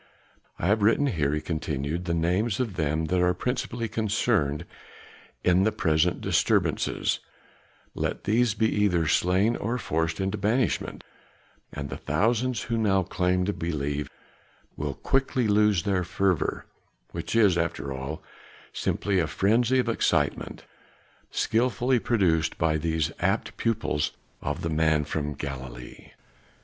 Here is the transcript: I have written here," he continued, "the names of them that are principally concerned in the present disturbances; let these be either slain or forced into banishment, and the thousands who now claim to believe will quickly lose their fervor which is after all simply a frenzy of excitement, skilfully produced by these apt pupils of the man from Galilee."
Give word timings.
I 0.57 0.65
have 0.65 0.81
written 0.81 1.05
here," 1.05 1.31
he 1.31 1.41
continued, 1.41 2.05
"the 2.05 2.15
names 2.15 2.59
of 2.59 2.73
them 2.73 3.05
that 3.05 3.21
are 3.21 3.35
principally 3.35 3.87
concerned 3.87 4.65
in 5.43 5.61
the 5.61 5.71
present 5.71 6.21
disturbances; 6.21 7.19
let 7.93 8.23
these 8.23 8.55
be 8.55 8.67
either 8.67 9.05
slain 9.05 9.55
or 9.55 9.77
forced 9.77 10.19
into 10.19 10.39
banishment, 10.39 11.03
and 11.71 11.91
the 11.91 11.97
thousands 11.97 12.63
who 12.63 12.79
now 12.79 13.03
claim 13.03 13.45
to 13.45 13.53
believe 13.53 14.09
will 14.75 14.95
quickly 14.95 15.47
lose 15.47 15.83
their 15.83 16.03
fervor 16.03 16.65
which 17.11 17.35
is 17.35 17.55
after 17.55 17.93
all 17.93 18.23
simply 18.73 19.19
a 19.19 19.27
frenzy 19.27 19.77
of 19.77 19.87
excitement, 19.87 20.65
skilfully 21.29 21.99
produced 21.99 22.57
by 22.57 22.75
these 22.77 23.11
apt 23.19 23.55
pupils 23.55 24.13
of 24.41 24.63
the 24.63 24.69
man 24.71 25.03
from 25.05 25.35
Galilee." 25.35 26.09